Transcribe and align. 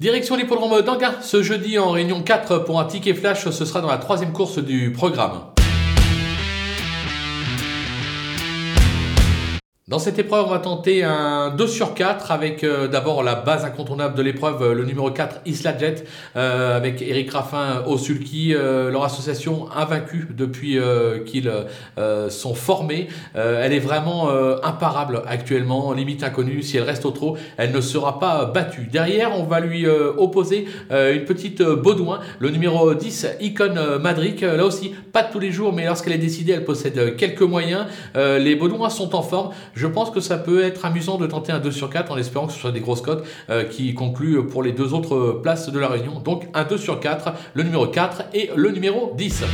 Direction 0.00 0.36
l'hippodrome 0.36 0.80
d'Anguin 0.82 1.16
ce 1.22 1.42
jeudi 1.42 1.76
en 1.76 1.90
réunion 1.90 2.22
4 2.22 2.58
pour 2.58 2.78
un 2.78 2.84
ticket 2.84 3.14
flash, 3.14 3.48
ce 3.50 3.64
sera 3.64 3.80
dans 3.80 3.88
la 3.88 3.98
troisième 3.98 4.32
course 4.32 4.60
du 4.60 4.92
programme. 4.92 5.40
Dans 9.88 9.98
cette 9.98 10.18
épreuve, 10.18 10.44
on 10.46 10.50
va 10.50 10.58
tenter 10.58 11.02
un 11.02 11.48
2 11.48 11.66
sur 11.66 11.94
4 11.94 12.30
avec 12.30 12.62
euh, 12.62 12.88
d'abord 12.88 13.22
la 13.22 13.34
base 13.34 13.64
incontournable 13.64 14.14
de 14.16 14.20
l'épreuve, 14.20 14.62
euh, 14.62 14.74
le 14.74 14.84
numéro 14.84 15.10
4 15.10 15.40
Isla 15.46 15.78
Jet, 15.78 16.04
euh, 16.36 16.76
avec 16.76 17.00
Eric 17.00 17.30
Raffin 17.30 17.84
au 17.86 17.96
sulky, 17.96 18.52
leur 18.52 19.02
association 19.02 19.72
invaincue 19.74 20.28
depuis 20.36 20.78
qu'ils 21.24 21.50
sont 22.28 22.54
formés. 22.54 23.08
elle 23.34 23.72
est 23.72 23.78
vraiment 23.78 24.30
imparable 24.62 25.22
actuellement, 25.26 25.92
limite 25.92 26.22
inconnue. 26.22 26.62
Si 26.62 26.76
elle 26.76 26.82
reste 26.82 27.04
au 27.06 27.10
trot, 27.10 27.36
elle 27.56 27.72
ne 27.72 27.80
sera 27.80 28.18
pas 28.18 28.44
battue. 28.44 28.88
Derrière, 28.90 29.38
on 29.38 29.44
va 29.44 29.60
lui 29.60 29.86
opposer 29.86 30.66
une 30.90 31.24
petite 31.24 31.62
Baudouin, 31.62 32.20
le 32.38 32.50
numéro 32.50 32.94
10 32.94 33.26
Icon 33.40 33.74
Madric. 34.00 34.42
Là 34.42 34.64
aussi, 34.64 34.94
pas 35.12 35.22
de 35.22 35.32
tous 35.32 35.40
les 35.40 35.52
jours, 35.52 35.72
mais 35.72 35.86
lorsqu'elle 35.86 36.14
est 36.14 36.18
décidée, 36.18 36.52
elle 36.52 36.64
possède 36.64 37.16
quelques 37.16 37.42
moyens. 37.42 37.86
les 38.14 38.54
Baudouins 38.54 38.90
sont 38.90 39.14
en 39.14 39.22
forme. 39.22 39.50
Je 39.78 39.86
pense 39.86 40.10
que 40.10 40.18
ça 40.18 40.38
peut 40.38 40.64
être 40.64 40.84
amusant 40.84 41.18
de 41.18 41.26
tenter 41.28 41.52
un 41.52 41.60
2 41.60 41.70
sur 41.70 41.88
4 41.88 42.10
en 42.10 42.16
espérant 42.16 42.48
que 42.48 42.52
ce 42.52 42.58
soit 42.58 42.72
des 42.72 42.80
grosses 42.80 43.00
cotes 43.00 43.24
euh, 43.48 43.62
qui 43.62 43.94
concluent 43.94 44.44
pour 44.44 44.64
les 44.64 44.72
deux 44.72 44.92
autres 44.92 45.38
places 45.40 45.70
de 45.70 45.78
la 45.78 45.86
Réunion. 45.86 46.18
Donc 46.18 46.48
un 46.52 46.64
2 46.64 46.76
sur 46.76 46.98
4, 46.98 47.32
le 47.54 47.62
numéro 47.62 47.86
4 47.86 48.24
et 48.34 48.50
le 48.56 48.72
numéro 48.72 49.14
10. 49.16 49.44